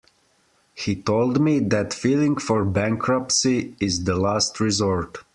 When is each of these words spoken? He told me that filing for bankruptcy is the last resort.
He 0.73 0.95
told 0.95 1.39
me 1.39 1.59
that 1.59 1.93
filing 1.93 2.37
for 2.37 2.65
bankruptcy 2.65 3.75
is 3.79 4.03
the 4.03 4.15
last 4.15 4.59
resort. 4.59 5.19